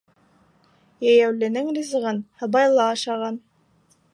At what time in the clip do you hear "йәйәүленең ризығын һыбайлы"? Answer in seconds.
1.09-2.83